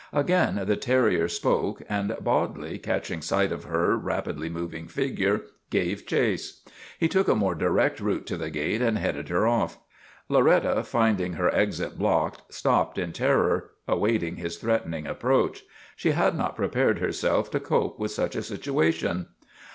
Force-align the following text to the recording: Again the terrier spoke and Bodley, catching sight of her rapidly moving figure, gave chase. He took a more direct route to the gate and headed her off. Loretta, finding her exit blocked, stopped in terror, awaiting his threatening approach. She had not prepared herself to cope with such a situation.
Again 0.13 0.59
the 0.65 0.75
terrier 0.77 1.27
spoke 1.27 1.83
and 1.87 2.17
Bodley, 2.19 2.79
catching 2.79 3.21
sight 3.21 3.51
of 3.51 3.65
her 3.65 3.95
rapidly 3.95 4.49
moving 4.49 4.87
figure, 4.87 5.41
gave 5.69 6.07
chase. 6.07 6.63
He 6.97 7.07
took 7.07 7.27
a 7.27 7.35
more 7.35 7.53
direct 7.53 7.99
route 7.99 8.25
to 8.25 8.35
the 8.35 8.49
gate 8.49 8.81
and 8.81 8.97
headed 8.97 9.29
her 9.29 9.45
off. 9.45 9.77
Loretta, 10.27 10.83
finding 10.83 11.33
her 11.33 11.53
exit 11.53 11.99
blocked, 11.99 12.51
stopped 12.51 12.97
in 12.97 13.13
terror, 13.13 13.69
awaiting 13.87 14.37
his 14.37 14.57
threatening 14.57 15.05
approach. 15.05 15.61
She 15.95 16.09
had 16.13 16.35
not 16.35 16.55
prepared 16.55 16.97
herself 16.97 17.51
to 17.51 17.59
cope 17.59 17.99
with 17.99 18.09
such 18.09 18.35
a 18.35 18.41
situation. 18.41 19.27